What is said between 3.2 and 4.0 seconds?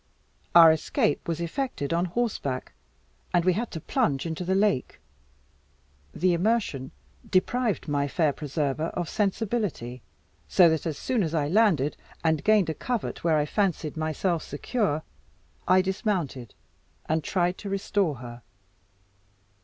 and we had to